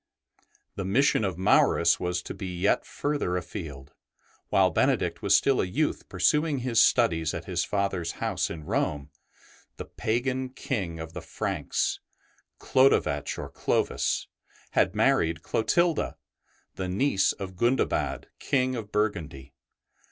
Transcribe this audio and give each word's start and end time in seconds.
The 0.77 0.83
mission 0.83 1.23
of 1.23 1.37
Maurus 1.37 1.99
was 1.99 2.23
to 2.23 2.33
be 2.33 2.47
yet 2.47 2.87
further 2.87 3.37
afield. 3.37 3.93
While 4.49 4.71
Benedict 4.71 5.21
was 5.21 5.37
still 5.37 5.61
a 5.61 5.65
youth 5.67 6.09
pursuing 6.09 6.57
his 6.57 6.81
studies 6.81 7.35
at 7.35 7.45
his 7.45 7.63
father's 7.63 8.13
house 8.13 8.49
in 8.49 8.63
Rome, 8.63 9.11
the 9.77 9.85
pagan 9.85 10.49
King 10.49 10.99
of 10.99 11.13
the 11.13 11.21
Franks, 11.21 11.99
Chlodovech 12.59 13.37
or 13.37 13.47
Clovis, 13.51 14.25
had 14.71 14.95
married 14.95 15.43
Clotilda, 15.43 16.17
the 16.73 16.89
niece 16.89 17.31
of 17.33 17.55
Gundobad, 17.55 18.25
King 18.39 18.75
of 18.75 18.91
Burgundy. 18.91 19.53